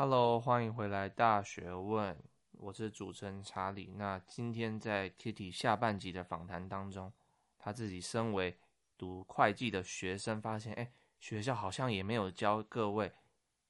[0.00, 2.14] Hello，欢迎回来《大学问》，
[2.52, 3.92] 我是主持人查理。
[3.96, 7.12] 那今天在 Kitty 下半集的访谈当中，
[7.58, 8.56] 他自己身为
[8.96, 13.12] 读会计的学生，发现，哎，学校好像也没有教各位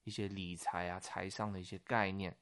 [0.03, 2.37] 一些理财啊、财商的一些概念，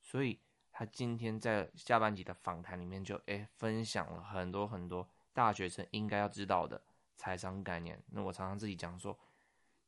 [0.00, 0.38] 所以
[0.70, 6.80] 他今天在下半集的访谈里面就，哎，分享了很多很多大学生应该要知道的
[7.16, 8.00] 财商概念。
[8.12, 9.18] 那我常常自己讲说。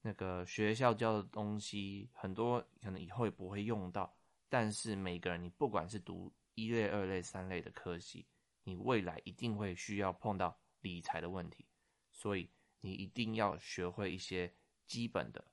[0.03, 4.17] 那个学校教的东西很多，可能以后也不会用到。
[4.49, 8.27] 但是每个人，你不管是读一类、二类、三类的科系，
[8.64, 11.67] 你未来一定会需要碰到理财的问题，
[12.11, 12.50] 所以
[12.81, 14.53] 你一定要学会一些
[14.86, 15.44] 基本的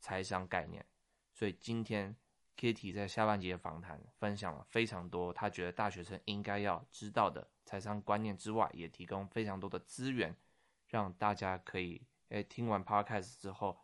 [0.00, 0.84] 财商概念。
[1.32, 2.14] 所以今天
[2.56, 10.36] Kitty 在下半节访谈分享了非常多，他觉得大学生应该要知道的财商观念之外，也提供非常多的资源，
[10.88, 13.83] 让大家可以诶听完 Podcast 之后。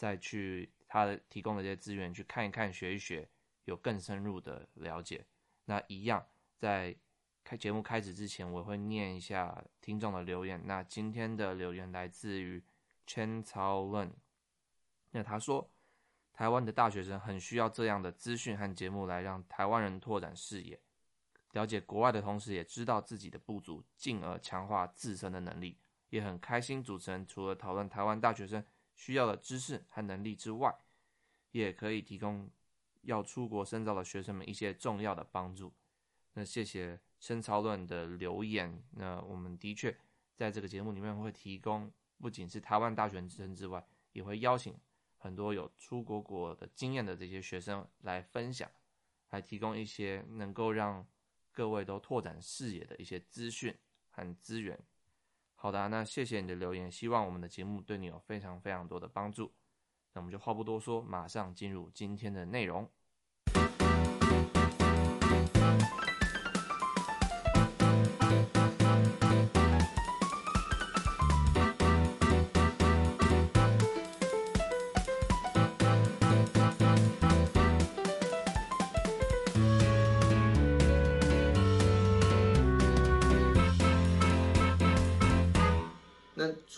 [0.00, 3.28] 再去他提供的这些资源去看一看、学一学，
[3.66, 5.26] 有更深入的了解。
[5.66, 6.96] 那一样，在
[7.44, 10.58] 开节目开始之前，我会念一下听众的留言。
[10.64, 12.64] 那今天的留言来自于
[13.06, 14.12] Chen Cao Len，
[15.10, 15.70] 那他说，
[16.32, 20.80] 台湾的大学生很需要这样的资讯和节目来让台湾人拓展视野，
[21.52, 25.76] 了解国外的同时，也知道自己的不足，进而强化自身的能力。
[26.08, 28.64] 也很开心，主持人除了讨论台湾大学生。
[29.00, 30.70] 需要的知识和能力之外，
[31.52, 32.50] 也可以提供
[33.00, 35.72] 要出国深造的学生们一些重要的帮助。
[36.34, 38.84] 那谢谢深超论的留言。
[38.90, 39.96] 那我们的确
[40.36, 44.78] 在这个节目里面会提供，不仅是台湾大学生之外，也会邀请
[45.16, 48.70] 很多有出国过的经验的这些学生来分享，
[49.30, 51.06] 来提供一些能够让
[51.52, 53.74] 各位都拓展视野的一些资讯
[54.10, 54.78] 和资源。
[55.62, 59.52] 好的，那谢谢你的留言，希望我们的节目对你有非常非常多的帮助。
[60.14, 62.90] 那我们就话不多说，马上进入今天的内容。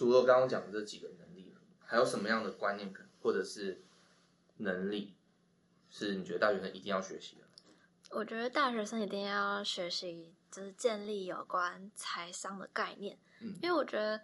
[0.03, 2.93] 除了刚刚讲的这几个能力，还有什么样的观念
[3.23, 3.85] 或者是
[4.57, 5.15] 能力，
[5.91, 7.43] 是你觉得大学生一定要学习的？
[8.11, 13.17] 我觉得大学生一定要学习，就是建立有关财商的概念。
[13.43, 14.21] 嗯，因为我觉得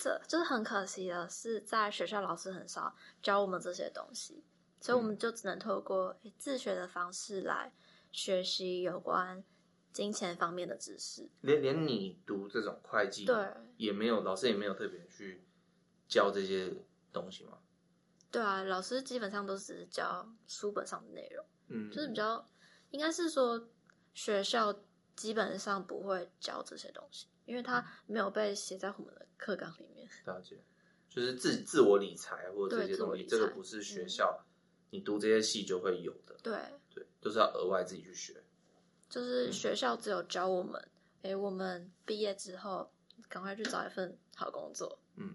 [0.00, 4.44] 这就是很可惜的是，在学校老师很少教我们这些东西，
[4.82, 7.72] 所以我们就只能透过自学的方式来
[8.12, 9.42] 学习有关。
[9.96, 13.34] 金钱方面的知识，连连你读这种会计，对，
[13.78, 15.42] 也没有老师也没有特别去
[16.06, 16.70] 教这些
[17.14, 17.56] 东西吗？
[18.30, 22.46] 对啊，老师基本上都只是教书本上的内容，嗯，就是比较
[22.90, 23.70] 应该是说
[24.12, 24.78] 学校
[25.14, 30.06] 基本上不会教这些东西，因为它没有被写在我们的课纲里面。
[30.26, 30.62] 了解，
[31.08, 34.44] 就是自自我理财或者这些东西，这个不是学校、嗯、
[34.90, 36.58] 你读这些系就会有的，对
[36.94, 38.42] 对，都是要额外自己去学。
[39.08, 40.80] 就是学校只有教我们，
[41.22, 42.90] 哎、嗯，我们毕业之后
[43.28, 44.98] 赶快去找一份好工作。
[45.14, 45.34] 嗯，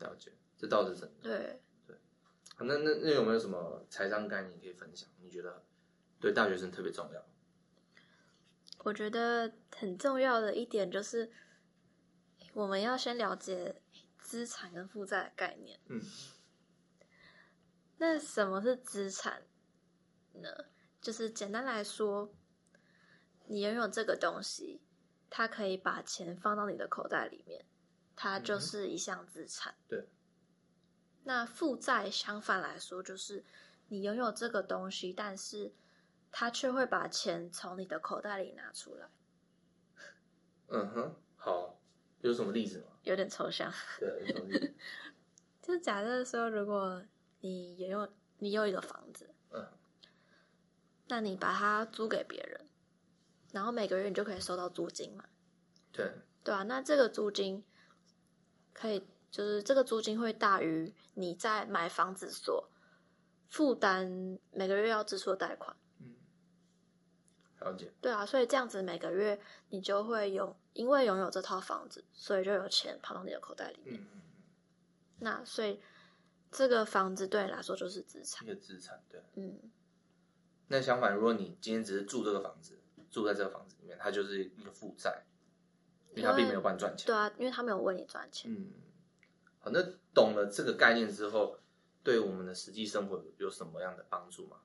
[0.00, 1.22] 了解，这倒是真的。
[1.22, 1.96] 对对，
[2.58, 5.08] 那那那有没有什么财商概念可以分享？
[5.22, 5.64] 你觉得
[6.20, 7.24] 对大学生特别重要？
[8.84, 11.30] 我觉得很重要的一点就是，
[12.52, 13.80] 我们要先了解
[14.20, 15.80] 资产跟负债的概念。
[15.86, 16.00] 嗯，
[17.96, 19.42] 那什么是资产
[20.34, 20.66] 呢？
[21.00, 22.30] 就是简单来说。
[23.48, 24.80] 你拥有这个东西，
[25.30, 27.64] 它可以把钱放到你的口袋里面，
[28.14, 29.74] 它就是一项资产。
[29.74, 30.08] 嗯、对。
[31.24, 33.44] 那负债相反来说，就是
[33.88, 35.72] 你拥有这个东西，但是
[36.30, 39.08] 它却会把钱从你的口袋里拿出来。
[40.68, 41.78] 嗯哼，好，
[42.20, 42.84] 有什么例子吗？
[43.02, 43.72] 有点抽象。
[43.98, 44.74] 对，有什么例子？
[45.62, 47.02] 就是假设说，如果
[47.40, 49.66] 你拥有你有一个房子，嗯，
[51.08, 52.67] 那你把它租给别人。
[53.58, 55.24] 然后每个月你就可以收到租金嘛？
[55.90, 56.12] 对，
[56.44, 57.64] 对啊，那这个租金
[58.72, 62.70] 可以，就是这个租金会大于你在买房子所
[63.48, 65.76] 负担每个月要支出的贷款。
[65.98, 66.14] 嗯，
[67.58, 67.92] 了解。
[68.00, 69.40] 对啊，所以这样子每个月
[69.70, 74.00] 你就会有，因为拥有这套房子，所以就有钱跑到你的口袋里面。
[74.00, 74.22] 嗯，
[75.18, 75.80] 那所以
[76.52, 79.20] 这个房子对你来说就是资产，一个资产，对。
[79.34, 79.58] 嗯。
[80.68, 82.77] 那相反，如果你今天只是住这个房子。
[83.10, 85.24] 住在这个房子里面，他就是一个负债，
[86.10, 87.06] 因为他并没有帮你赚钱。
[87.06, 88.52] 对啊，因为他没有为你赚钱。
[88.52, 88.72] 嗯，
[89.60, 89.82] 好，那
[90.14, 91.58] 懂了这个概念之后，
[92.02, 94.58] 对我们的实际生活有什么样的帮助吗？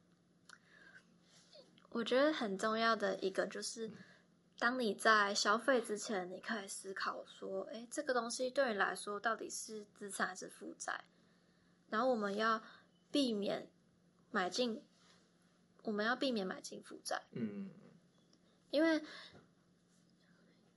[1.89, 3.91] 我觉得很重要的一个就是，
[4.57, 11.03] 当你在消费之前，你可以思考说，哎，这个东西对你来说到底是资产还是负债？
[11.89, 12.63] 然后我们要
[13.11, 13.69] 避免
[14.31, 14.83] 买进，
[15.83, 17.21] 我们要避免买进负债。
[17.33, 17.69] 嗯，
[18.73, 18.99] 因为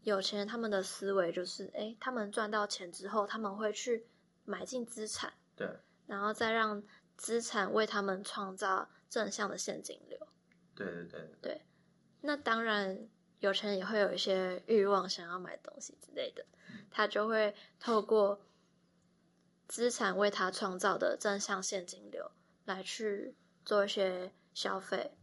[0.03, 4.07] 有钱人他们的思维就是，哎，他们赚到钱之后，他们会去
[4.45, 5.67] 买进资产，对，
[6.07, 6.83] 然后再让
[7.17, 10.29] 资产为他们创造正向的现金流。
[10.75, 11.67] 对对对对，
[12.21, 13.09] 那当然，
[13.39, 16.45] 有钱人也会有一些欲望，想要买东西之类的，
[16.91, 18.43] 他就会透过
[19.69, 22.31] 资产为他创造的正向现金流
[22.67, 23.35] 来去
[23.65, 25.17] 做一些消费。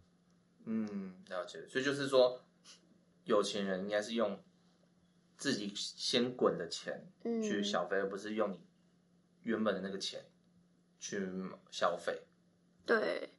[0.66, 1.68] 嗯，了解。
[1.68, 2.42] 所以就是说，
[3.25, 4.44] 有钱人应该是用
[5.38, 7.12] 自己先滚的钱
[7.42, 8.60] 去消费，嗯、而不是用你
[9.42, 10.25] 原本的那个钱
[11.00, 11.28] 去
[11.72, 12.22] 消费。
[12.86, 13.30] 对。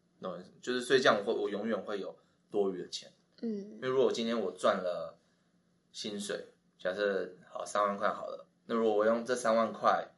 [0.62, 2.18] 就是所以这样，我会我永远会有
[2.50, 3.12] 多余的钱。
[3.42, 5.20] 嗯，因为如果今天我赚了
[5.92, 10.08] 薪水，假设好三万块好了，那如果我用这三万块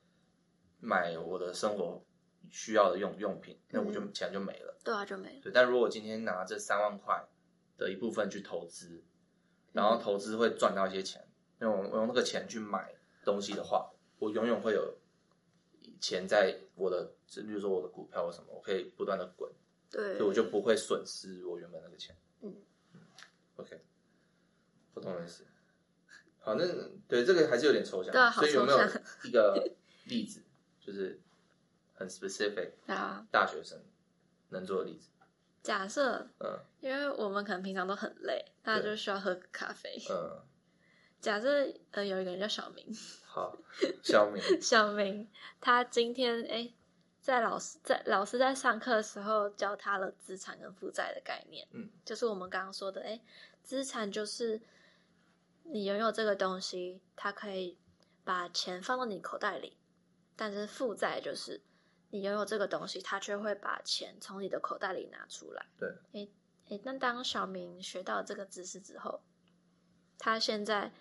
[0.78, 2.06] 买我的生活
[2.52, 4.78] 需要的用用品，那我就钱就没了。
[4.84, 5.40] 对啊，就没了。
[5.42, 7.26] 对，但如果我今天拿这三万块
[7.76, 9.02] 的一部分去投资，
[9.76, 11.22] 然后投资会赚到一些钱，
[11.58, 12.94] 那我我用那个钱去买
[13.26, 14.96] 东西的话，我永远会有
[16.00, 19.52] 钱在我的，比如说我的股票或什么，我可以不断的滚。
[19.90, 22.16] 对，所以我就不会损失我原本那个钱。
[22.40, 22.54] 嗯，
[22.94, 23.00] 嗯
[23.56, 23.78] ，OK，
[24.94, 25.44] 不懂意思。
[26.40, 26.64] 好，那
[27.06, 28.10] 对这个还是有点抽象。
[28.12, 28.30] 对。
[28.32, 28.78] 所以有没有
[29.24, 29.72] 一个
[30.06, 30.42] 例子，
[30.80, 31.20] 就是
[31.92, 33.78] 很 specific 啊，大学生
[34.48, 35.10] 能做的例子？
[35.66, 40.00] 假设，嗯，因为我们可能平常都很累，大家就需要喝咖啡。
[40.08, 40.40] 嗯，
[41.20, 42.86] 假设呃有一个人叫小明，
[43.24, 43.58] 好，
[44.02, 45.28] 小明， 小明，
[45.60, 46.72] 他今天哎。
[47.18, 53.20] 在老师在老师在上课的时候教他了资产跟负债的概念，嗯，就是我们刚刚说的，哎，
[53.64, 54.60] 资产就是
[55.64, 57.76] 你拥有这个东西，它可以
[58.22, 59.76] 把钱放到你口袋里，
[60.36, 61.60] 但是负债就是
[62.16, 65.66] 你拥有这个东西，他却会把钱从你的口袋里拿出来。
[65.78, 66.28] 对，哎
[66.68, 69.20] 哎，那当小明学到这个知识之后，
[70.18, 70.92] 他现在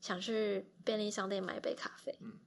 [0.00, 2.38] 想去便利商店买一杯咖啡，嗯。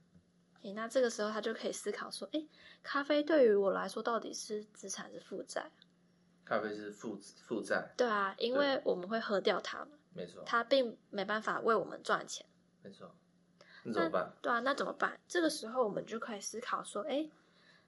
[0.74, 2.42] 那这个时候他就可以思考说：“哎，
[2.82, 5.70] 咖啡对于我来说到底是资产还是负债？”
[6.42, 7.92] 咖啡是负负债。
[7.98, 9.90] 对啊，因为我们会喝掉它嘛。
[10.14, 10.42] 没错。
[10.46, 12.46] 它并没办法为我们赚钱。
[12.82, 13.14] 没错。
[13.84, 14.32] 那怎么办？
[14.40, 15.20] 对啊，那怎么办？
[15.28, 17.28] 这个时候我们就可以思考说：“哎，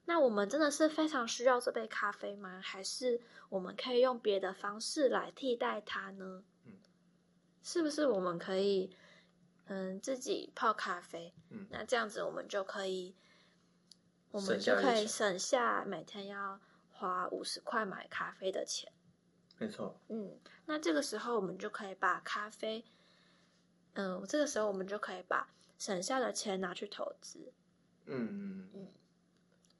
[0.07, 2.59] 那我们真的是非常需要这杯咖啡吗？
[2.63, 6.73] 还是我们可以用别的方式来替代它呢？”嗯。
[7.61, 8.95] 是不是我们可以？
[9.69, 13.13] 嗯，自己泡咖啡，嗯，那这样子我们就可以，
[14.31, 18.89] 我们就可以省下每天要花五十块买咖啡的钱。
[19.57, 19.99] 没错。
[20.07, 22.85] 嗯，那这个时候我们就可以把咖啡，
[23.95, 27.51] 嗯，这个时候我们就可以把省下的钱拿去投资。
[28.05, 28.87] 嗯嗯嗯。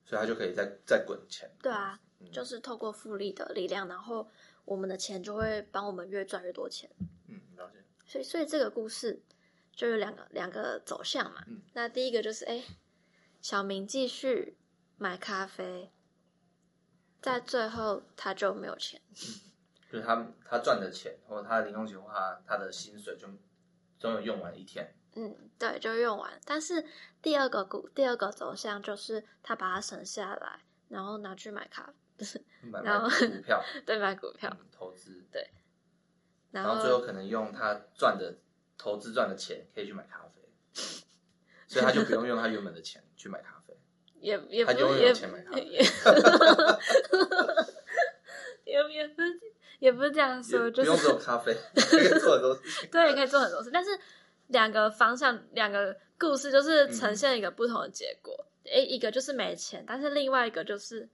[0.07, 1.47] 所以他就可以再再滚钱。
[1.61, 4.27] 对啊，嗯，就是透过复利的力量，然后
[4.65, 6.89] 我们的钱就会帮我们越赚越多钱。
[7.27, 7.83] 嗯，了解。
[8.07, 9.21] 所以，所以这个故事。
[9.77, 12.63] 就有两个两个走向嘛，嗯，那第一个就是哎，
[13.41, 14.57] 小明继续
[14.97, 15.91] 买咖啡，
[17.21, 19.15] 在最后他就没有钱，嗯，
[19.91, 23.27] 就是他他赚的钱或者他的零用钱或他他的薪水就
[23.99, 26.31] 总有用完一天，嗯，对，就用完。
[26.45, 26.85] 但是
[27.21, 30.59] 第二个股第二个走向就是他把它省下来，
[30.89, 32.41] 然后拿去买咖啡， 不是，
[32.83, 35.49] 然后买股票，对，买股票，嗯，投资，对，
[36.51, 38.37] 然后最后可能用他赚的。
[38.79, 40.39] 投资赚的钱可以去买咖啡，
[41.67, 43.75] 所以他就不用用他原本的钱去买咖啡，
[44.19, 45.81] 也也不他就有钱买咖啡，也。
[48.65, 49.39] 也 也不是
[49.79, 53.99] 也不是这样说，就是不用做咖啡，可以做很多事， 对，可以做很多事，但是
[54.47, 61.07] 两个方向，两个故事就是呈现一个不同的结果，诶、嗯，一个就是没钱，但是另外一个就是。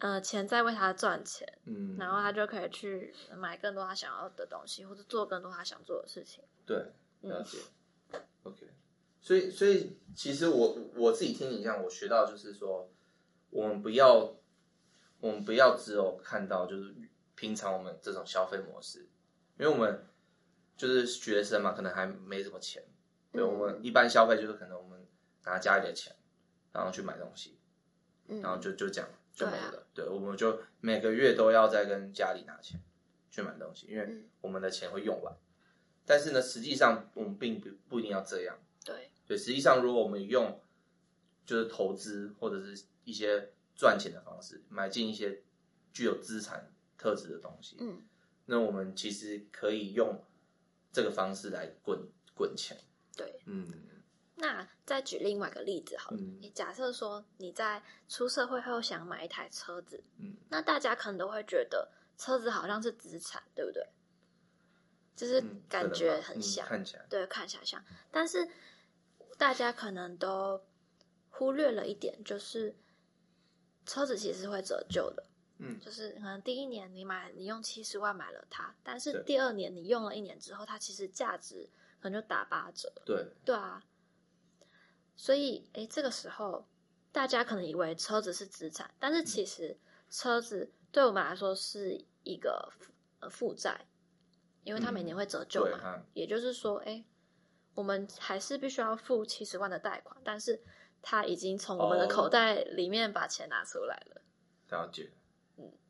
[0.00, 6.40] 呃，钱在为他赚钱，嗯，然后他就可以去买更多他想要的东西，或者做更多他想做的事情。
[6.64, 6.76] 对，
[7.22, 7.58] 了解。
[8.12, 8.68] 嗯、OK，
[9.20, 12.88] 所以，所以其实我我自己听你讲，我学到就是说，
[13.50, 14.36] 我们不要，
[15.18, 16.94] 我们不要只有看到就是
[17.34, 19.00] 平常我们这种消费模式，
[19.58, 20.06] 因为我们
[20.78, 22.82] 就是学生嘛，可能还没什么钱，
[23.32, 25.06] 对，我们一般消费就是可能我们
[25.44, 26.16] 拿家里的钱，
[26.72, 27.58] 然后去买东西，
[28.26, 29.10] 然后就就这样。
[29.34, 32.80] 就没了，对，啊、对，我们就每个月都要再跟家里拿钱
[33.30, 35.32] 去买东西，因为我们的钱会用完。
[35.32, 35.38] 嗯、
[36.04, 38.58] 但是呢，实际上我们并不不一定要这样。
[38.84, 40.60] 对，对，实际上如果我们用
[41.46, 45.40] 就是投资或者是一些赚钱的方式，买进一些
[45.92, 48.02] 具有资产特质的东西，嗯，
[48.46, 50.20] 那我们其实可以用
[50.92, 51.98] 这个方式来滚
[52.34, 52.76] 滚钱。
[53.16, 53.84] 对，嗯。
[54.40, 63.84] 那再举另外一个例子好了，嗯、你假设说你在出社会后想买一台车子，嗯，那大家可能都会觉得车子好像是资产，对不对？
[65.16, 68.48] 就是感觉很像，嗯、看起来对，看起来像，但是
[69.36, 70.64] 大家可能都
[71.30, 72.76] 忽略了一点，就是
[73.86, 75.26] 车子其实会折旧的，
[75.58, 81.68] 嗯，就是可能第一年你买，你用七十万买了它，但是第二年你用了一年之后，它其实价值
[82.00, 83.82] 可能就打八折，对，对啊。
[85.16, 86.64] 所以，哎，这个时候
[87.10, 89.76] 大家可能以为车子是资产，但是其实
[90.08, 92.72] 车子对我们来说是一个
[93.18, 93.86] 呃负债，
[94.62, 95.80] 因为它每年会折旧嘛。
[95.82, 97.04] 嗯、也就是说，哎，
[97.74, 100.62] 我们还是必须要付七十万的贷款，但是
[101.02, 104.22] 他已经从我们的口袋里面把钱拿出来了。
[104.68, 105.10] 了解。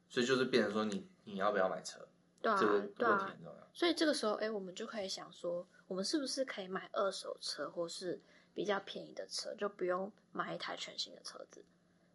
[0.09, 2.07] 嗯，所以就是变成说你，你你要不要买车？
[2.41, 2.83] 对啊，这个问
[3.19, 3.53] 题很重要。
[3.53, 3.67] 对啊。
[3.73, 8.21] 所以这个时候，哎，我们就可以想说，我们是不是可以买二手车，或是？
[8.55, 11.65] 比较便宜的车就不用买一台全新的车子，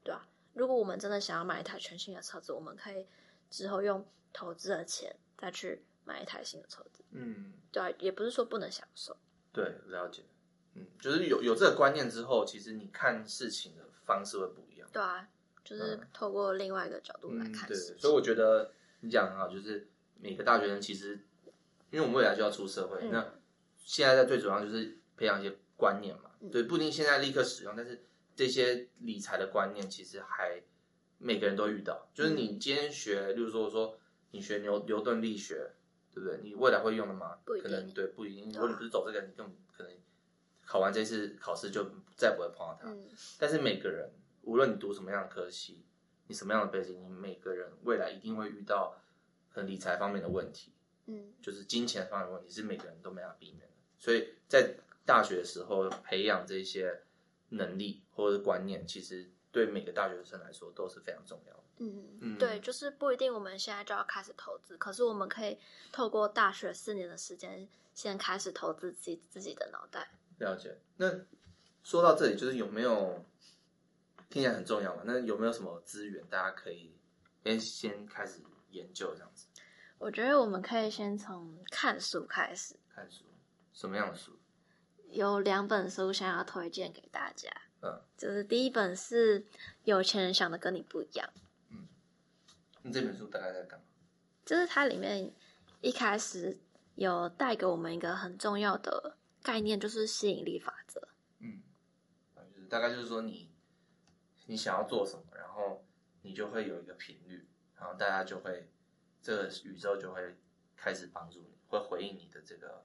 [0.03, 0.27] 对啊？
[0.53, 3.07] 如果我们真的想要买一台全新的车子，我们可以
[3.49, 7.01] 之后用投资的钱再去买一台新的车子。
[7.11, 9.15] 嗯，对啊，也不是说不能享受。
[9.53, 10.25] 对，了解。
[10.73, 14.89] 嗯，就是有有这个观念之后，其实你看事情的方式会不一样。
[14.91, 15.25] 对啊，
[15.63, 19.87] 就是透过另外一个角度来看对，所以我觉得你讲很好，就是
[20.19, 21.19] 每个大学生其实，
[21.91, 23.33] 因为我们未来就要出社会，嗯，那
[23.77, 26.31] 现在在最主要就是培养一些观念嘛。
[26.51, 28.03] 对，不一定现在立刻使用，但是
[28.35, 30.61] 这些理财的观念其实还
[31.17, 32.09] 每个人都遇到。
[32.13, 33.97] 就是你今天学，例如说我说
[34.31, 35.71] 你学牛牛顿力学，
[36.13, 36.39] 对不对？
[36.43, 37.37] 你未来会用的吗？
[37.45, 37.71] 不一定。
[37.71, 38.51] 可能对，不一定。
[38.51, 39.93] 如果你不是走这个，你根本可能
[40.65, 42.89] 考完这次考试就再不会碰到它。
[42.89, 43.07] 嗯。
[43.39, 44.11] 但是每个人，
[44.43, 45.83] 无论你读什么样的科系，
[46.27, 48.95] 你什么样的背景，你每个人未来一定会遇到
[49.51, 50.71] 可能理财方面的问题。
[51.07, 51.33] 嗯。
[51.41, 53.73] 就是金钱方面的问题，是每个人都没法避免的。
[53.97, 57.01] 所以在大学的时候培养这些
[57.49, 61.59] 能力或者观念，其实对每个大学生来说都是非常重要的。
[61.77, 65.57] 嗯嗯，对，就是不一定我们现在就要开始投资，可是我们可以
[65.91, 70.11] 透过大学四年的时间，先开始投资自己自己的脑袋。
[70.37, 70.77] 了解。
[70.97, 71.11] 那
[71.83, 73.25] 说到这里，就是有没有
[74.33, 75.03] 听起来很重要嘛？
[75.05, 76.91] 那有没有什么资源大家可以
[77.43, 79.45] 先先开始研究这样子？
[79.99, 82.75] 我觉得我们可以先从看书开始。
[82.89, 83.25] 看书，
[83.73, 84.31] 什么样的书？
[85.11, 87.47] 有两本书想要推荐给大家，
[87.83, 89.41] 嗯，就是第一本是
[89.83, 91.29] 《有钱人想的跟你不一样》，
[91.69, 91.87] 嗯，
[92.81, 93.85] 那这本书大概在干嘛？
[94.43, 95.31] 就是它里面
[95.81, 96.59] 一开始
[96.95, 101.61] 有带给我们一个很重要的概念，就是吸引力法则，嗯，
[102.55, 103.52] 就是大概就是说你
[104.45, 105.83] 你想要做什么，然后
[106.21, 108.69] 你就会有一个频率，然后大家就会
[109.21, 110.35] 这个宇宙就会
[110.75, 112.83] 开始帮助你，会回应你的这个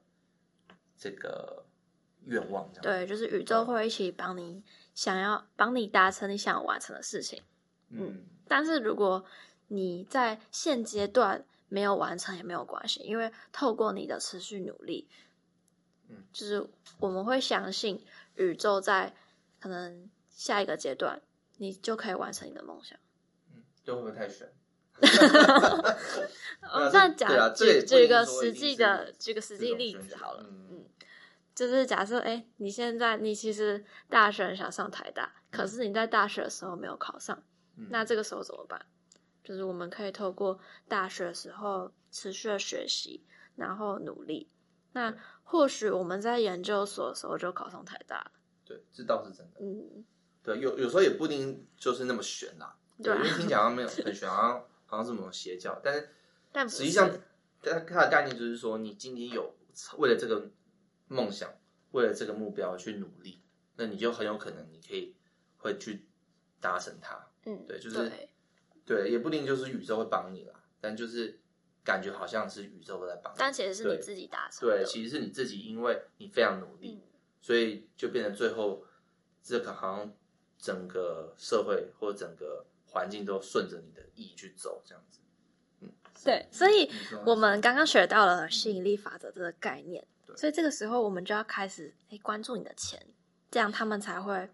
[0.97, 1.65] 这个。
[2.25, 4.63] 愿望这样对，就是宇宙会一起帮你
[4.93, 7.41] 想要帮你达成你想要完成的事情。
[7.89, 9.25] 嗯，嗯，但是如果
[9.69, 15.09] 你在现阶段没有完成也没有关系，因为透过你的持续努力，
[16.09, 19.15] 嗯，就是我们会相信宇宙在
[19.61, 21.23] 可能下一个阶段
[21.59, 22.99] 你就可以完成你的梦想。
[23.55, 24.51] 嗯，这会不会太玄？
[25.01, 30.45] 我这样讲，举举一个实际的，举个实际例子好了。
[30.49, 30.87] 嗯。
[31.55, 37.43] 就是假设，哎，你现在你其实大学想上台大，可是你在大学的时候没有考上，
[37.77, 38.87] 嗯、那这个时候怎么办？
[39.43, 43.25] 就是我们可以透过大学的时候持续的学习，
[43.57, 44.49] 然后努力，
[44.93, 45.13] 那
[45.43, 48.31] 或许我们在研究所的时候就考上台大了。
[48.65, 49.57] 对，这倒是真的。
[49.61, 50.05] 嗯，
[50.49, 52.77] 对，有有时候也不一定就是那么玄啦。
[53.03, 56.09] 对，因为听起来好像没有很玄，好像好像是某种邪教，但是
[56.53, 57.11] 但实际上
[57.63, 59.55] 它它的概念就是说，你今天有
[59.99, 60.51] 为了这个。
[61.11, 61.51] 梦想，
[61.93, 63.41] 为了这个目标去努力，
[63.77, 65.17] 那你就很有可能你可以
[65.57, 66.05] 会去
[66.61, 67.19] 达成它。
[67.47, 68.29] 嗯，对，就是对，
[68.85, 70.53] 对，也不一定就是宇宙会帮你啦，
[70.83, 71.41] 但就是
[71.83, 74.69] 感觉好像是宇宙都在帮你，但其实是你自己达成。
[74.69, 77.09] 对，其实是你自己，因为你非常努力，嗯，
[77.41, 78.85] 所以就变成最后
[79.43, 80.13] 这个好像
[80.59, 85.21] 整个社会或整个环境都顺着你的意去走，这样子。
[85.81, 85.91] 嗯，
[86.25, 86.91] 对，所以
[87.25, 90.07] 我们刚刚学到了吸引力法则这个概念。
[90.37, 93.05] 所以这个时候，我们就要开始哎关注你的钱，
[93.51, 94.51] 这样他们才会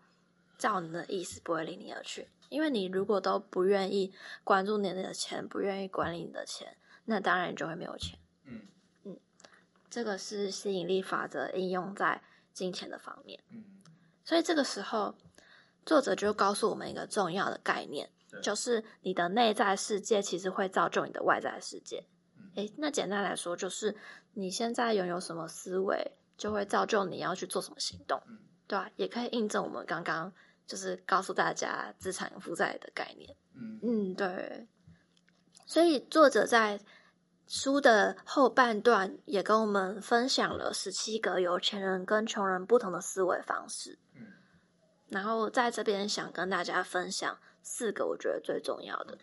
[0.56, 2.28] 照你的意思，不会离你而去。
[2.49, 8.18] 因为你如果都不愿意关注你的钱，不愿意管理你的钱，那当然你就会没有钱。
[8.44, 8.62] 嗯
[9.02, 9.18] 嗯，
[9.90, 13.42] 这个是吸引力法则应用在金钱的方面。
[13.50, 13.64] 嗯，
[14.25, 15.14] 所以这个时候，
[15.84, 18.08] 作者就告诉我们一个重要的概念，
[18.42, 22.04] 就是你的内在世界其实会造就你的外在世界。
[22.56, 23.96] 诶，那简单来说，就是
[24.32, 28.90] 你现在拥有什么思维，就会造就你要去做什么行动，嗯，对吧？
[28.96, 30.32] 也可以印证我们刚刚
[30.66, 33.36] 就是告诉大家资产负债的概念。
[33.54, 34.68] 嗯嗯，对。
[35.66, 36.78] 所以作者在
[37.46, 43.98] 书的后半段也跟我们分享了十七个有钱人跟穷人不同的思维方式。
[44.14, 44.26] 嗯，
[45.08, 49.18] 然后在这边想跟大家分享四个我觉得最重要的。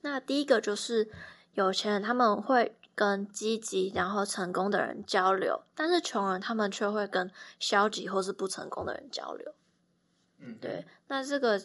[0.00, 1.10] 那第一个就是
[1.52, 9.54] 有钱人他们会跟积极然后成功的人交流，但是穷人他们却会跟消极或是不成功的人交流。
[10.38, 10.84] 嗯，对。
[11.06, 11.62] 那这个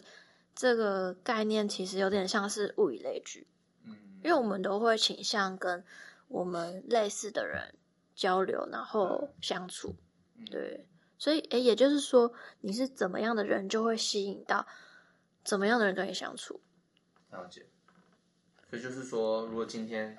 [0.54, 3.46] 这个概念其实有点像是物以类聚。
[3.84, 5.84] 嗯因为我们都会倾向跟
[6.26, 7.74] 我们类似的人
[8.14, 9.94] 交流，然后相处，
[10.50, 10.86] 对，
[11.18, 14.66] 所以诶，也就是说，你是怎么样的人，就会吸引到
[15.44, 16.60] 怎么样的人跟你相处。
[17.30, 17.66] 了解。
[18.70, 20.16] 所以就是说，如果今天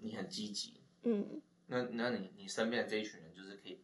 [0.00, 3.80] 你很积极，嗯，那那你你身边的这一群人，就是可以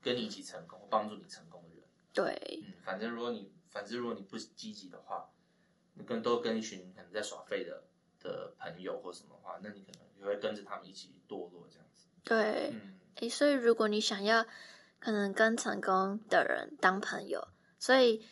[0.00, 1.84] 跟你一起成功、帮助你成功的人。
[2.12, 5.30] 对，嗯，反正如果你反正如果你不积极的话，
[5.94, 7.84] 你跟都跟一群可能在耍废的。
[8.24, 12.06] 的朋友或什么的话，那你可能也会跟着他们一起堕落这样子。
[12.22, 14.46] 对，嗯，诶，所以如果你想要
[15.02, 18.24] 可能跟成功的人当朋友，所以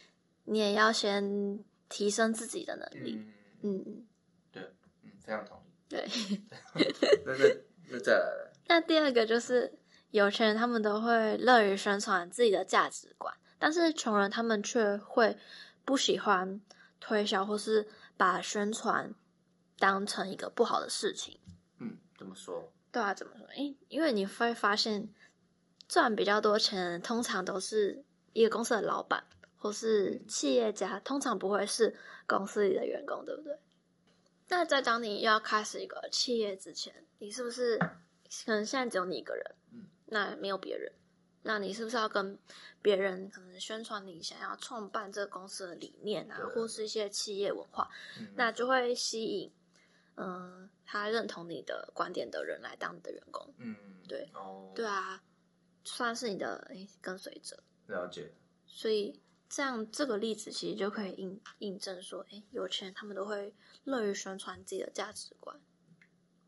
[0.45, 1.59] 你也要先
[1.89, 3.19] 提升自己的能力。
[3.63, 4.07] 嗯，嗯
[4.53, 4.63] 对，
[5.03, 5.71] 嗯，非常同意。
[5.89, 6.07] 对，
[7.27, 7.57] 那那
[7.91, 9.73] 那再来，那第二个就是
[10.11, 15.37] 有钱人他们都会乐于宣传自己的价值观，但是穷人他们却会
[15.85, 16.61] 不喜欢
[17.01, 19.13] 推销或是把宣传。
[19.81, 21.41] 当成一个不好的事情，
[21.79, 22.71] 嗯，怎么说？
[22.93, 23.47] 对啊，怎么说？
[23.57, 25.09] 因因为你会发现，
[25.91, 29.25] 赚比较多钱，通常都是一个公司的老板
[29.57, 31.93] 或是企业家，通常不会是
[32.29, 33.59] 公司里的员工，对不对？
[34.47, 39.45] 那在当你要开始一个企业之前，你是不是可能现在只有你一个人？
[39.73, 40.93] 嗯，那没有别人，
[41.43, 42.39] 那你是不是要跟
[42.81, 49.53] 别人可能宣传你想要创办这个公司的理念啊，或是一些企业文化，嗯，那就会吸引。
[50.17, 53.75] 嗯，他认同你的观点的人来当你的员工，嗯，
[54.07, 55.21] 对，哦，对啊，
[55.85, 58.33] 算是你的诶跟随者，了解。
[58.67, 65.61] 所以这样这个例子其实就可以印印证说，诶，有钱人他们都会乐于宣传自己的价值观。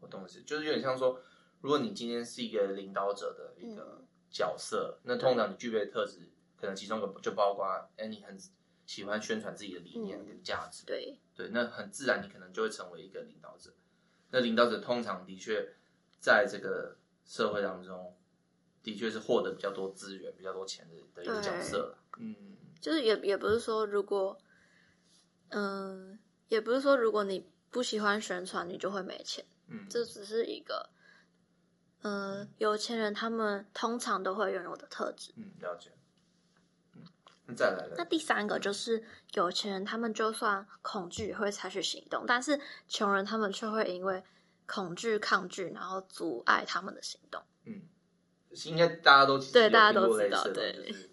[0.01, 1.21] 我懂的是，就是有点像说，
[1.61, 7.66] 如果你今天是一个领导者的一个角色，嗯、那通常你具备的特质，可能其中个就包括，
[7.97, 8.38] 哎，你很
[8.87, 11.18] 喜欢宣传自己的理念跟价值，嗯、对。
[11.35, 13.73] 对，那很自然，你可能就会成为一个领导者。
[14.31, 15.75] 那领导者通常的确
[16.21, 18.16] 在这个社会当中，
[18.83, 21.97] 的确是获得比较多资源、比较多钱的的一个角色。
[22.18, 22.35] 嗯，
[22.81, 24.37] 就是也也不是说，如果，
[25.49, 26.18] 嗯、呃，
[26.49, 29.45] 也不是说，如果你不喜欢宣传，你就会没钱。
[29.68, 30.90] 嗯，这只是一个，
[32.03, 35.33] 呃、嗯，有钱人他们通常都会拥有的特质。
[35.37, 35.90] 嗯，了解。
[37.57, 37.95] 再来了。
[37.99, 44.23] 那第三个就是有钱人，他们就算恐惧也会采取行动，但是穷人他们却会因为
[44.66, 47.42] 恐惧抗拒，然后阻碍他们的行动。
[48.53, 50.73] 嗯，应该大家都对，大家都知道，对。
[50.87, 51.11] 就是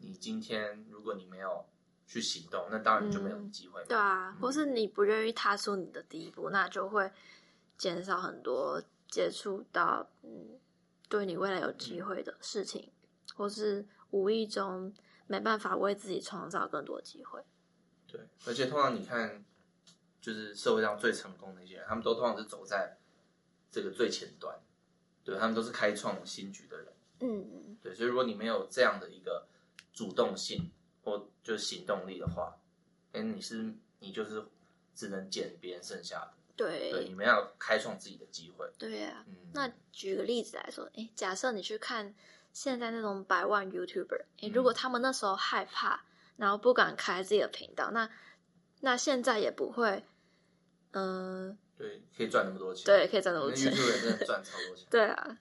[0.00, 1.64] 你今天如果你没有
[2.06, 3.82] 去行动，那当然就没有机会。
[3.82, 3.88] 嗯。
[3.88, 7.10] 对啊，或是你不愿意踏出你的第一步，那就会
[7.78, 10.58] 减少很多接触到嗯
[11.08, 14.92] 对你未来有机会的事情，嗯，或是无意中。
[15.28, 17.40] 没办法为自己创造更多机会。
[18.06, 19.42] 对，而且通常你看，
[20.20, 22.98] 就是社会上最成功的一些人，他们都通常是走在
[23.70, 24.54] 这个最前端，
[25.24, 26.86] 对，他们都是开创新局的人。
[27.20, 29.46] 嗯，对，所以如果你没有这样的一个
[29.92, 30.70] 主动性
[31.04, 32.56] 或就是行动力的话，
[33.12, 34.44] 哎，你是你就是
[34.94, 36.32] 只能捡别人剩下的。
[36.56, 38.70] 对，对，你们要开创自己的机会。
[38.78, 42.14] 对呀、啊嗯，那举个例子来说，哎，假设你去看。
[42.54, 46.04] 现在那种百万 YouTuber，诶，如果他们那时候害怕，嗯、
[46.36, 48.10] 然后不敢开自己的频道，那
[48.80, 50.04] 那现在也不会，
[50.92, 55.38] 嗯、呃，对，可以赚那么多钱，对，可以赚那么多钱，YouTuber 真的赚超多钱， 对啊，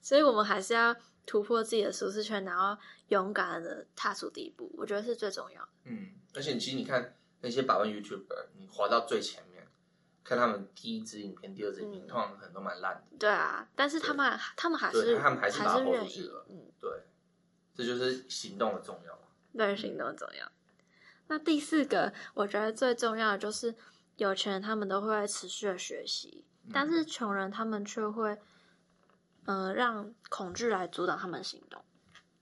[0.00, 2.76] 所以我们还是要突破自己的舒适圈，然后
[3.08, 5.68] 勇敢的踏出第一步，我觉得是最重要的。
[5.84, 9.54] 嗯，而且其实你看那些百万 YouTuber，你滑到最前面。
[10.26, 13.14] 看他们第一支影片、第二支影片，嗯、通常可能都蛮烂的。
[13.18, 16.46] 对啊，但是他们他们还是他们还是把它抛出去了。
[16.48, 16.90] 嗯，对，
[17.74, 19.18] 这就是行动的重要。
[19.54, 20.50] 对，行动的重要。
[21.26, 23.74] 那第四个，我觉得最重要的就是
[24.16, 28.38] 有钱人他们都会持续的学习，嗯、但是穷人他们却会，
[29.44, 31.84] 呃，让恐惧来阻挡他们行动。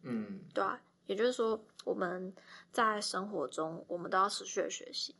[0.02, 2.34] 嗯，对啊，也就是说，我们
[2.70, 5.14] 在生活中，我们都要持续的学习。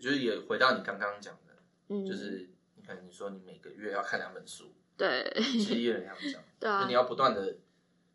[0.00, 1.54] 就是也回到你刚刚讲的，
[1.88, 7.58] 嗯，就是你可能你说你每个月要看两本书，对，其实有点像这样， 对啊，你要不断的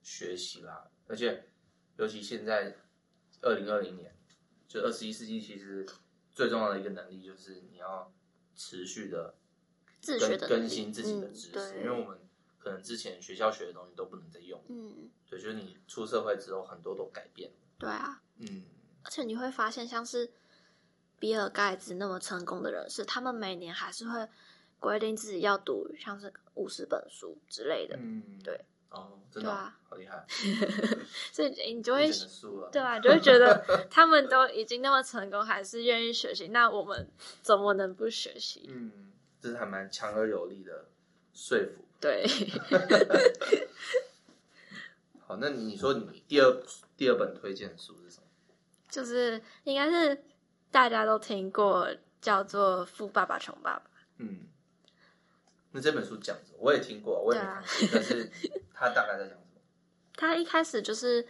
[0.02, 1.48] 学习啦，而且
[1.96, 2.76] 尤其现在
[3.42, 4.14] 二零二零年，
[4.68, 5.88] 就二十一世纪，其实
[6.34, 8.12] 最重要的一个能力就是你要
[8.56, 9.36] 持续的
[10.02, 12.20] 自学的更新自己的知识，嗯、因为我们
[12.60, 18.64] 可能之前学校学的东西都不能再用，嗯，对，就是你出社会之后很多都改变，对啊，嗯，
[19.04, 20.32] 而且你会发现像是。
[21.20, 24.28] 比尔盖茨那么成功的人士，他们每年还是会
[24.78, 27.96] 规定自己要读像是五十本书之类的。
[27.98, 28.60] 嗯，对。
[28.94, 30.26] 哦，真的、啊，好厉害。
[31.34, 32.10] 所以你就会，
[32.72, 37.10] 对啊，你就会觉得 他们都已经那么成功，还是愿意学习，那我们
[37.42, 38.66] 怎么能不学习？
[38.70, 40.86] 嗯，这是还蛮强而有力的
[41.34, 41.84] 说服。
[42.00, 42.26] 对。
[45.28, 46.64] 好，那你说你第二
[46.96, 48.28] 第二本推荐的书是什么？
[48.90, 50.24] 就是应该是。
[50.74, 51.88] 大家都听过
[52.20, 53.84] 叫做《富爸爸穷爸爸》。
[54.18, 54.48] 嗯，
[55.70, 56.58] 那这本书讲什么？
[56.58, 58.32] 我也听过，我也没看过，啊、但是
[58.84, 59.62] 他大概在讲什么？
[60.18, 61.26] 他一开始就是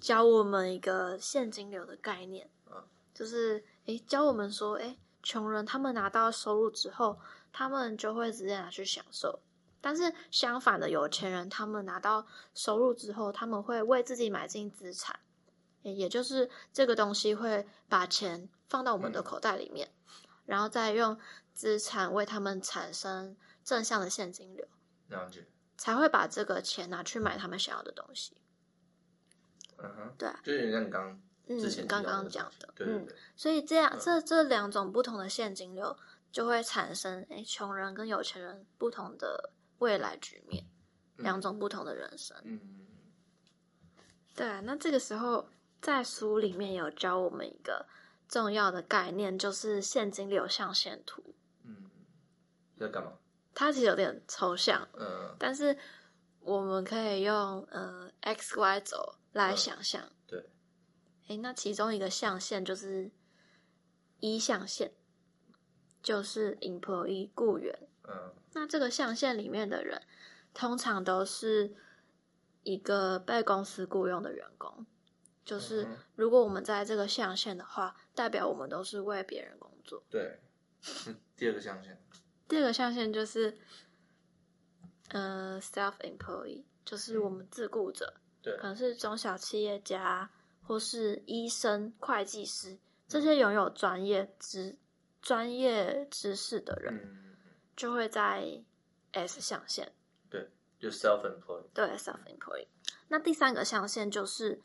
[0.00, 7.20] 教我们一个现金流的概念，嗯、就是诶教我们说，诶穷人他们拿到收入之后，
[7.52, 9.38] 他们就会直接拿去享受，
[9.80, 15.20] 但是相反的，有钱人他们拿到收入之后，他们会为自己买进资产。
[15.82, 21.18] 也就是这个东西会把钱放到我们的口袋里面，嗯、然后再用
[21.52, 24.66] 资产为他们产生正向的现金流，
[25.08, 25.44] 了解，
[25.82, 28.36] 才会把这个钱拿去买他们想要的东西。
[29.78, 35.96] 嗯哼，对，就是像你刚之前刚刚讲的，对对对，嗯，所以这样这这两种不同的现金流
[36.30, 40.64] 就会产生，哎，穷人跟有钱人不同的未来局面，
[41.16, 42.36] 嗯、两种不同的人生。
[42.44, 42.86] 嗯，
[44.36, 45.48] 对啊，那这个时候。
[45.82, 47.84] 在书里面有教我们一个
[48.28, 51.34] 重要的概念，就是现金流象限图。
[51.64, 51.90] 嗯，
[52.78, 53.14] 在干嘛？
[53.54, 54.88] 它其实有点抽象。
[54.94, 55.76] 嗯，但是
[56.40, 60.02] 我们可以用呃 x y 轴来想象。
[60.02, 60.50] 嗯、对。
[61.28, 63.10] 诶，那其中一个象限就是
[64.18, 64.92] 一象限，
[66.02, 67.88] 就是 employee 雇员。
[68.08, 68.34] 嗯。
[68.54, 70.02] 那这个象限里面的人，
[70.52, 71.74] 通常都是
[72.62, 74.84] 一个被公司雇佣的员工。
[75.44, 80.04] 就是如果我们在这个象限的话，代表我们都是为别人工作。
[80.10, 80.40] 对，
[81.36, 82.01] 第二个象限。
[82.52, 83.56] 第二个象限就是，
[85.08, 88.12] 呃，self employee，就是我们自雇者。
[88.42, 92.76] 对，可能是中小企业家，或是医生、会计师
[93.08, 94.76] 这些拥有专业知
[95.22, 97.36] 专业知识的人，嗯、
[97.74, 98.62] 就会在
[99.12, 99.90] S 象限。
[100.28, 101.64] 对，就 self-employed。
[101.72, 102.66] 对，self-employed。
[103.08, 104.60] 那第三个象限就是。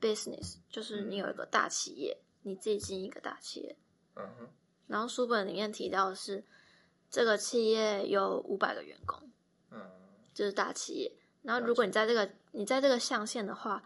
[0.00, 3.76] business 就是你有一个大企业，嗯、你自己经营一个大企业。
[4.16, 4.48] 嗯哼。
[4.86, 6.44] 然后书本里面提到的是，
[7.14, 9.30] 这个企业有五百个员工，
[9.70, 9.80] 嗯，
[10.34, 11.12] 就是大企业。
[11.42, 13.84] 然后如果你在这个你在这个象限的话，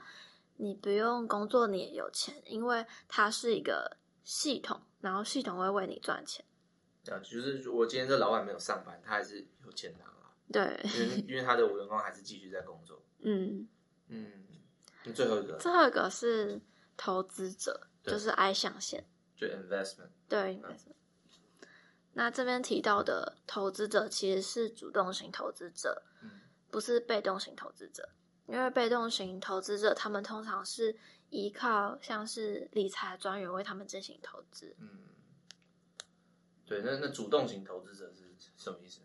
[0.57, 6.43] 你不用工作你也有钱，因为它是一个系统，然后系统会为你赚钱。
[7.11, 10.33] 啊，就是我今天这老板没有上班，他还是有钱拿了。
[10.51, 13.03] 对，因为因为他的员工还是继续在工作。
[13.19, 13.69] 嗯
[14.07, 14.33] 嗯。
[15.15, 16.59] 最后一个，最后一个是
[16.97, 19.05] 投资者，就是 I 象限，
[19.37, 20.97] 就 investment，对 investment。
[22.19, 28.09] 嗯、那这边提到的投资者其实是主动型投资者，嗯、不是被动型投资者。
[28.47, 30.97] 因为被动型投资者，他们通常是
[31.31, 34.75] 依靠像是理财专员为他们进行投资。
[34.81, 34.89] 嗯，
[36.67, 39.01] 对，那那主动型投资者是什么意思？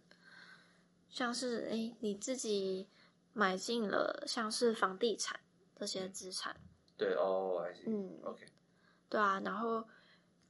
[1.10, 2.90] 像是哎，你自己
[3.34, 5.40] 买进了像是房地产。
[5.76, 6.56] 这些资产，
[6.96, 8.46] 对哦，还是嗯，OK，
[9.10, 9.86] 对啊，然后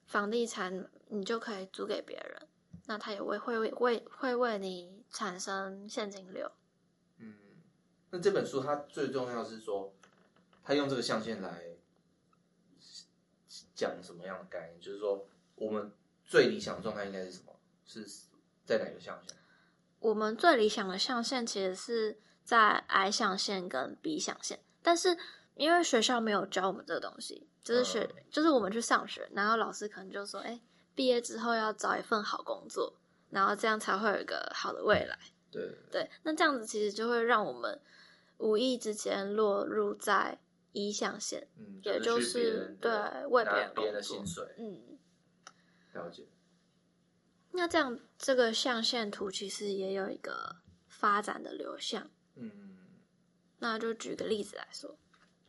[0.06, 2.48] 房地产你就可以租给别人，
[2.86, 6.52] 那他也会会为会为你产生现金流。
[7.18, 7.36] 嗯，
[8.10, 9.94] 那这本书它最重要是说，
[10.64, 11.64] 它用这个象限来
[13.76, 14.80] 讲什么样的概念？
[14.80, 15.92] 就是说，我们
[16.26, 17.54] 最理想的状态应该是什么？
[17.86, 18.06] 是
[18.66, 19.36] 在哪个象限？
[20.00, 24.60] 我们最理想的象限其实是在 I 象限跟 B 象限。
[24.82, 25.18] 但是
[25.56, 30.60] 因为学校没有教我们这个东西，就是学，嗯、就是我们去上学，然后老师可能就说：“哎，
[30.96, 32.94] 毕业之后要找一份好工作，
[33.30, 35.18] 然后这样才会有一个好的未来。”
[35.52, 37.80] 对对，那这样子其实就会让我们
[38.38, 40.40] 无意之间落入在
[40.72, 42.92] 一象限，嗯，也就是对
[43.28, 44.98] 为别人工作，别人的薪水，嗯，
[45.94, 46.26] 了解。
[47.52, 50.56] 那这样这个象限图其实也有一个
[50.88, 52.78] 发展的流向，嗯。
[53.60, 54.98] 那就举个例子来说，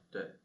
[0.08, 0.38] 对，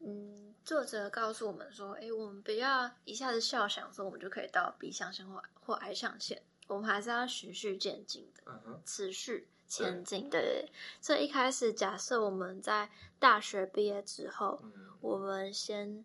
[0.00, 10.30] 嗯，作者告诉我们说，哎，我们不要一下子笑想说，我们就可以到 B 象限或或 I 象限，我们还是要循序渐进的，嗯，持续前进。
[10.30, 10.72] 对，对，
[11.02, 16.02] 所以一开始假设我们在大学毕业之后，嗯、我们先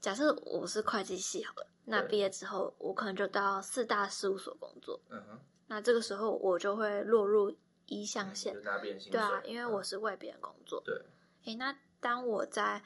[0.00, 5.00] 假设我是会计系好了，那毕业之后我可能就到四大事务所工作。
[5.10, 7.56] 嗯哼，那这个时候我就会落入
[7.86, 8.62] 一象限，嗯、
[9.12, 10.82] 对啊，因为我是为别人工作。
[10.84, 11.00] 对，
[11.44, 12.82] 哎，那当我在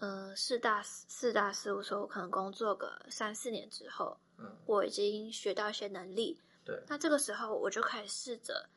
[0.00, 4.18] 呃四大四大事务所，我可能工作个三四年之后。
[4.42, 8.70] 嗯我已经学到一些能力，对，那这个时候我就可以试着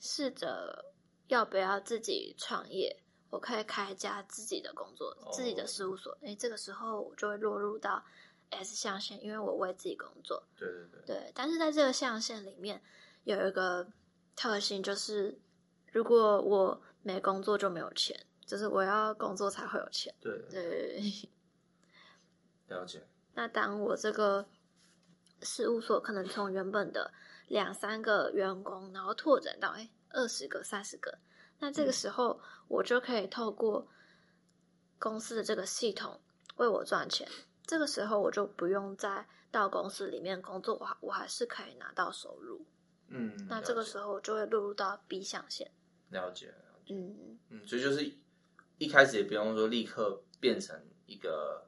[0.00, 0.92] 试着
[1.28, 6.18] 要不要自己创业，我可以开一家自己的工作，哦、自己的事务所。
[6.22, 8.04] 诶，这个时候我就会落入到
[8.50, 10.42] S 象限，因为我为自己工作。
[10.56, 11.06] 对对对。
[11.06, 12.82] 对，但是在这个象限里面
[13.22, 13.86] 有一个
[14.34, 15.38] 特性，就是
[15.92, 18.18] 如果我没工作就没有钱，
[18.54, 20.14] 就是我要工作才会有钱。
[20.20, 21.02] 对对。
[22.70, 23.02] 了解。
[23.34, 24.46] 那当我这个
[25.42, 27.12] 事务所可能从原本的
[27.48, 31.18] 两三个员工，然后拓展到哎二十个、三十个，
[31.58, 33.88] 那这个时候我就可以透过
[35.00, 36.20] 公司的这个系统
[36.54, 37.28] 为我赚钱。
[37.66, 42.64] 这个时候我就不用再到公司里面工作，我我还是可以拿到收入。
[43.08, 45.68] 嗯，那这个时候我就会落入到 B 象限。
[46.10, 46.54] 了解，了
[46.86, 46.94] 解。
[46.94, 48.16] 嗯嗯，所以就是
[48.78, 51.62] 一开始也不用说立刻变成一个。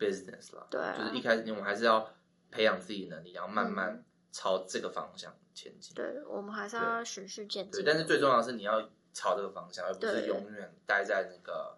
[0.00, 2.10] business 啦，对啊，就是一开始我们还是要
[2.50, 4.02] 培养自己能力，然后慢慢
[4.32, 5.94] 朝这个方向前进。
[5.94, 7.70] 对，我们还是要循序渐进。
[7.70, 8.80] 对，但是最重要的是你要
[9.12, 11.76] 朝这个方向，而不是永远待在那个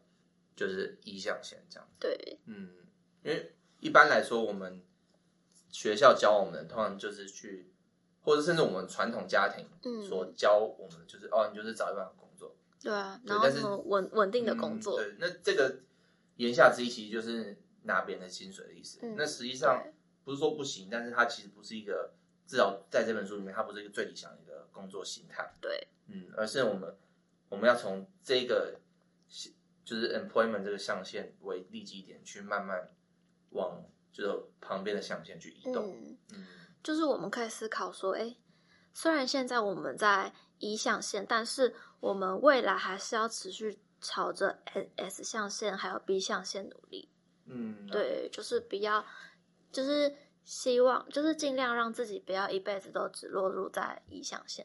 [0.54, 1.88] 就是一象限这样。
[1.98, 2.70] 对，嗯，
[3.24, 4.80] 因为一般来说，我们
[5.72, 7.72] 学校教我们的通常就是去，
[8.20, 9.66] 或者甚至我们传统家庭
[10.08, 12.06] 所教我们就是、嗯、哦，你就是找一份。
[12.82, 14.98] 对啊，然后什么稳稳定的工作。
[14.98, 15.80] 对，那这个
[16.36, 17.56] 言下之意其实就是。
[17.84, 19.84] 拿别人的薪水的意思，嗯、那实际上
[20.22, 22.12] 不是说不行，但是它其实不是一个，
[22.46, 25.52] 至少在这本书里面，它不是一个最理想的一个工作形态。
[25.60, 26.96] 对，嗯，而是我们
[27.48, 28.78] 我们要从这个
[29.84, 32.88] 就是 employment 这个象限为立基点，去慢慢
[33.50, 35.92] 往就是旁边的象限去移动。
[35.92, 36.46] 嗯，嗯
[36.84, 38.36] 就是我们可以思考说，哎，
[38.94, 47.08] 虽然现在我们在一象限，但是我们未来还是要持续朝着 S S 象限还有 B 象限努力。
[47.46, 49.04] 嗯，对，就是比较，
[49.72, 54.64] 就是希望，就是尽量让自己不要一辈子都只落入在一象限。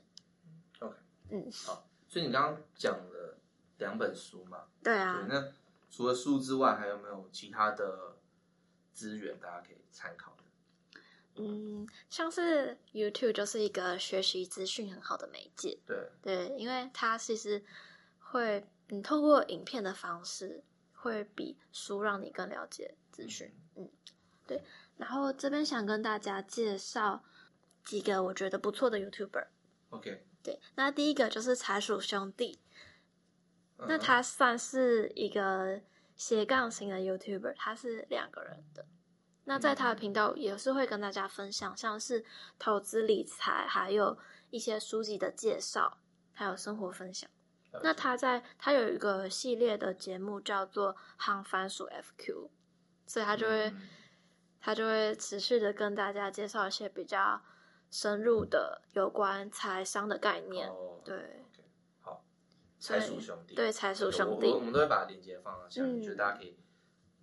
[0.79, 0.95] OK，
[1.31, 3.39] 嗯，好，所以你刚刚讲了
[3.79, 4.65] 两本书嘛？
[4.83, 5.25] 对啊。
[5.27, 5.51] 对，那
[5.89, 8.17] 除了书之外，还有没有其他的
[8.93, 10.36] 资源大家可以参考的？
[11.37, 15.79] 嗯，像是 YouTube 就是一个学习资讯很好的媒介。
[15.85, 17.63] 对对，因为它其实
[18.19, 20.63] 会，你透过影片的方式。
[20.99, 23.87] 会比书让你更了解资讯，嗯，
[24.47, 24.61] 对。
[24.97, 27.23] 然后这边想跟大家介绍
[27.85, 29.47] 几个我觉得不错的 YouTuber。
[29.91, 30.59] OK，对。
[30.75, 32.59] 那第一个就是财鼠兄弟
[33.77, 33.85] ，uh.
[33.87, 35.79] 那他算是一个
[36.15, 38.83] 斜杠型的 YouTuber，他是两个人的。
[39.49, 42.25] 那在他的频道也是会跟大家分享，像是
[42.59, 44.17] 投资理财，还有
[44.49, 45.99] 一些书籍的介绍，
[46.33, 47.29] 还有生活分享。
[47.81, 52.25] 那他在他有一个系列的节目叫做《航番薯 FQ》，
[53.05, 53.87] 所以他就会、嗯、
[54.59, 57.41] 他就会持续的跟大家介绍一些比较
[57.89, 60.67] 深入的有关财商的概念。
[60.67, 61.63] 哦、对，okay,
[62.01, 62.25] 好，
[62.79, 66.57] 财鼠兄弟，对财鼠兄弟，我，我们都会把链接放到下面，觉得、嗯、大家可以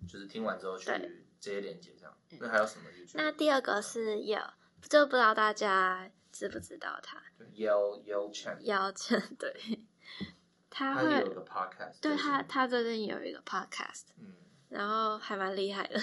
[0.07, 0.89] 就是听完之后去
[1.39, 2.17] 这些链接这样。
[2.39, 3.11] 那还有什么 YouTube？
[3.15, 4.53] 那第二个是 Yale，
[4.89, 7.21] 就不知道大家知不知道他
[7.53, 9.85] ？Yale Yale Chen，Yale Chen 对。
[10.77, 14.35] 他会他有个 podcast，对他，他最近有一个 podcast，嗯，
[14.67, 15.97] 然后还蛮厉害的。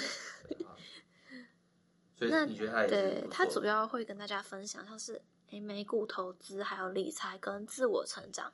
[2.17, 2.87] 所以你觉得他？
[2.87, 8.51] 对，他主要会跟大家分享，像是诶美股投资，还有理财跟自我成长，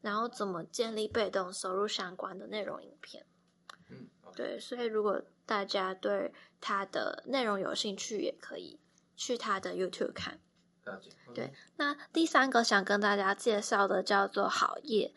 [0.00, 3.26] 然后怎么建立被动收入相关的内容影片。
[3.88, 4.36] 嗯，okay.
[4.36, 6.30] 对，所以如果大家对
[6.60, 8.78] 它的内容有兴趣，也可以
[9.16, 10.38] 去它的 YouTube 看。
[11.34, 15.14] 对，那第三个想跟大家介绍的叫做好业。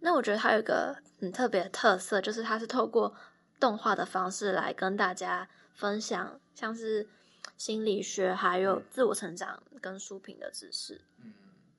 [0.00, 3.16] 那我觉得它有一个很特别的特色，就是它是透过
[3.58, 7.08] 动画的方式来跟大家分享，像是
[7.56, 11.00] 心理学还有自我成长跟书评的知识。
[11.22, 11.34] 嗯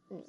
[0.09, 0.25] 嗯，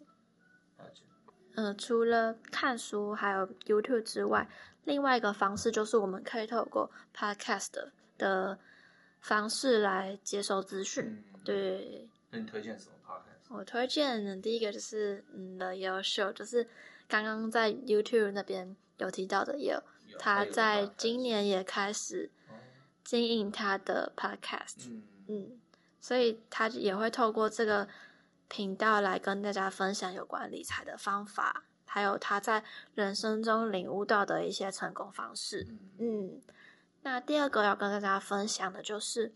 [1.57, 4.49] 嗯，除了看书还有 YouTube 之外，
[4.89, 8.59] 另外一个方式就是我们可以透过 Podcast 的
[9.21, 11.05] 方式来接收资讯。
[11.05, 13.55] 嗯、对，那你推荐什么 Podcast？
[13.55, 16.67] 我推荐的第一个就是嗯，The Yale Show，就是。
[17.11, 19.83] 刚刚在 YouTube 那边有提到的，也有
[20.19, 22.31] 他在今年也开始
[23.03, 25.61] 经营他的 Podcast，嗯，嗯，
[26.03, 27.89] 所以他也会透过这个
[28.47, 32.63] 频道来跟大家分享有关理财的方法，还有他在
[32.95, 35.67] 人生中领悟到的一些成功方式。
[35.99, 36.41] 嗯，
[37.03, 39.33] 那第二个要跟大家分享的就是，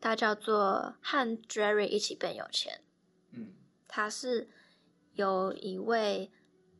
[0.00, 2.80] 他叫做和 Jerry 一起变有钱。
[3.32, 3.52] 嗯，
[3.86, 4.48] 他是
[5.12, 6.32] 有一位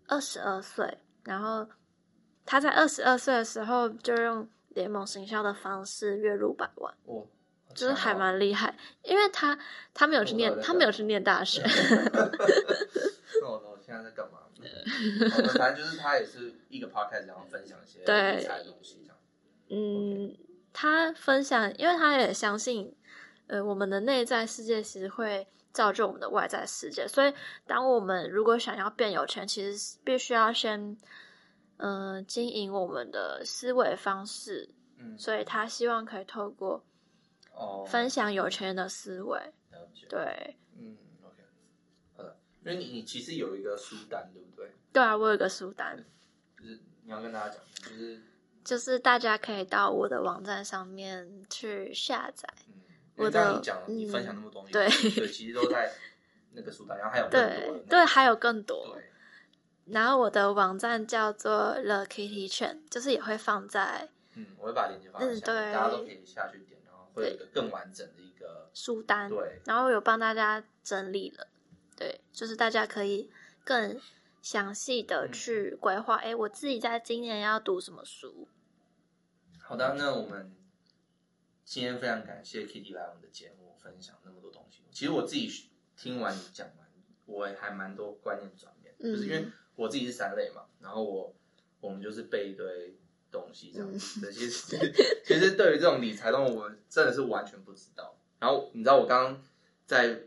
[0.09, 1.69] 二十二岁，然后
[2.47, 6.95] 他在二十二岁的时候就用联盟行销的方式月入百万。
[7.05, 7.27] 哦
[7.75, 8.73] 就是还蛮厉害，
[9.03, 9.59] 因为他
[9.93, 11.61] 他没有去念，他没有去念大学。
[14.03, 14.39] 在在干嘛？
[15.59, 19.01] 反正就是他也是一个 podcast，然后分享一些理财的东西。
[19.69, 20.37] 嗯，
[20.73, 22.95] 他分享，因为他也相信，
[23.47, 27.33] 呃，我们的内在世界其实会造就我们的外在世界，所以
[27.67, 30.97] 当我们如果想要变有钱，其实必须要先，
[31.79, 34.71] 嗯、呃，经营我们的思维方式。
[34.99, 36.85] 嗯，所以他希望可以透过。
[37.55, 39.41] 哦，分享有钱人的思维。
[40.09, 40.97] 对，嗯
[42.65, 44.73] 因为你你其实有一个书单，对不对？
[44.93, 46.03] 对啊，我有一个书单，
[46.59, 48.23] 就是你要跟大家讲，就是
[48.65, 52.49] 就是大家可以到我的网站上面去下载。
[52.69, 52.75] 嗯，
[53.17, 55.93] 我的你讲你分享那么多东西，对对，其实都在
[56.53, 58.97] 那个书单，然后还有对对，还有更多。
[59.87, 66.81] 然后我的网站叫做 The Kitty Chain，就是也会放在，嗯，我会把链接放在对，大家都可以下去点。
[66.87, 71.47] 然后会有一个更完整的一个书单，对，然后有帮大家整理了，
[71.97, 73.31] 对，就是大家可以
[73.65, 74.01] 更
[74.43, 78.49] 详细的去规划，哎、嗯，我自己在今年要读什么书。
[79.59, 80.55] 好的，那我们
[81.65, 84.83] 今天非常感谢 Kitty 来我们的节目，分享那么多东西。
[84.91, 86.89] 其实我自己听完你讲完，
[87.27, 91.35] 我还蛮多观念转变，嗯、就是因为我自己是三类嘛，然后我
[91.81, 92.99] 我们就是背一堆。
[93.31, 94.93] 东西这样子，其实
[95.27, 98.17] 其实对于这种理财东西，我真的是完全不知道。
[98.39, 99.43] 然后你知道，我刚刚
[99.85, 100.21] 在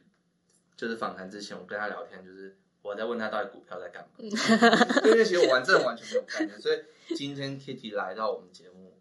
[0.78, 6.62] 就是访谈之前，我跟他聊天，就是我在问他到底股票在干嘛，因为其实我玩真的完全没有概念。
[6.62, 6.86] 所以
[7.16, 8.98] 今天 Kitty 来到我们节目，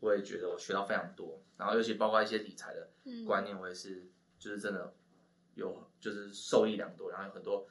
[0.00, 1.40] 我也觉得我学到非常多。
[1.56, 2.88] 然后尤其包括一些理财的
[3.24, 4.02] 观念，我也是
[4.38, 4.92] 就是真的
[5.54, 7.66] 有就是受益良多，然后有很多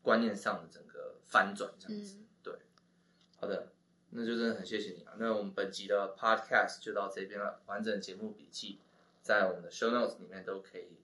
[0.00, 2.16] 观念上的整个翻转这样子。
[2.42, 2.54] 对，
[3.38, 3.68] 好的。
[4.14, 5.14] 那就真的很谢谢你啊！
[5.16, 7.62] 那我们本集的 podcast 就到这边了。
[7.64, 8.78] 完整节目笔记
[9.22, 10.98] 在我们的 show notes 里面都可以，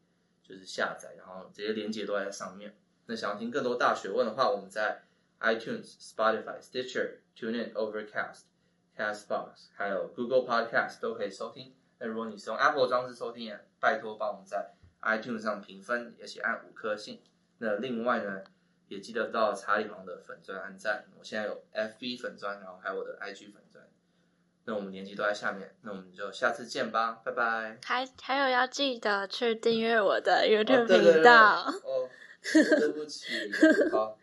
[0.49, 2.75] 就是下载，然后这些连接都在上面。
[3.07, 5.03] 那想要听更多大学问的话，我们在
[5.41, 8.43] iTunes、Spotify、Stitcher、TuneIn、Overcast、
[8.97, 11.75] Castbox，还有 Google Podcast 都可以收听。
[11.99, 17.21] 那如果你是用 Apple 装置收听，拜托帮我们在 iTunes 上评分，而且按五颗星。
[17.59, 18.43] 那另外呢，
[18.89, 23.63] 也记得到查理王的粉钻按赞，我现在有 FB 粉钻，然后还有我的 IG 粉，
[24.69, 27.79] 那我们年纪都在下面，那我们就下次见吧，拜拜。
[27.83, 31.63] 还还有要记得去订阅我的 YouTube 频道。
[31.63, 32.11] 哦，
[32.53, 33.51] 对不起，
[33.91, 34.19] 好，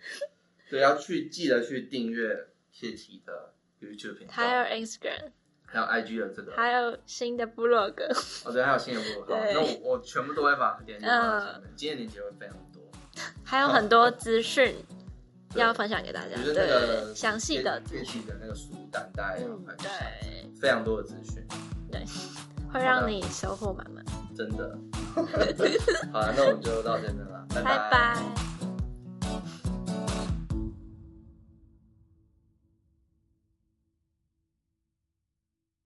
[0.70, 5.32] 对，要去记得去订阅 Kitty 的 YouTube 频道，还有 Instagram，
[5.66, 8.06] 还有 IG 的这个，还有新的部落格。
[8.46, 12.84] 哦，对，还有新的部落格，那我我全部都会把链接放在上面，今天链接会非常多。
[13.44, 14.76] 还有很多资讯
[15.56, 17.80] 要分享给大家，就是那个详细的。
[17.82, 19.90] 资讯的那个书单，大概要看一下，
[20.60, 21.44] 非常多的资讯，
[21.92, 22.04] 对，
[22.72, 24.04] 会让你收获满满，
[24.36, 24.78] 真的。
[26.12, 28.55] 好了，那我们就到这边了，拜拜。